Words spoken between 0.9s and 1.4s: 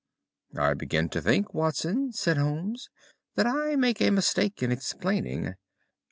to